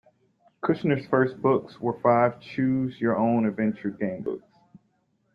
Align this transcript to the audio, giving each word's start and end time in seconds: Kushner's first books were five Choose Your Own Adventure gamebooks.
Kushner's 0.63 1.05
first 1.09 1.39
books 1.43 1.79
were 1.79 1.99
five 2.01 2.39
Choose 2.39 2.99
Your 2.99 3.15
Own 3.15 3.45
Adventure 3.45 3.91
gamebooks. 3.91 4.41